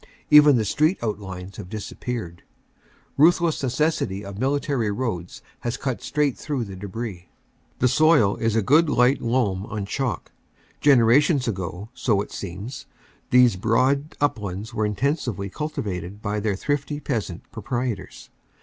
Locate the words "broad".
13.55-14.15